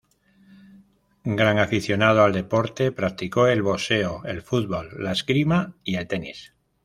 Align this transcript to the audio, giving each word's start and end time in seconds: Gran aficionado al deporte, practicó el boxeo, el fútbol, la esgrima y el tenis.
Gran 1.39 1.59
aficionado 1.59 2.23
al 2.23 2.33
deporte, 2.33 2.91
practicó 2.91 3.45
el 3.45 3.61
boxeo, 3.61 4.23
el 4.25 4.41
fútbol, 4.41 4.89
la 4.97 5.11
esgrima 5.11 5.75
y 5.83 5.97
el 5.97 6.07
tenis. 6.07 6.53